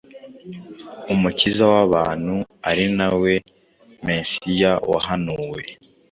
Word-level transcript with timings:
Umukiza 1.13 1.63
w’abantu 1.73 2.35
ari 2.69 2.85
na 2.97 3.09
we 3.21 3.33
Mesiya 4.05 4.73
wahanuwe. 4.91 5.61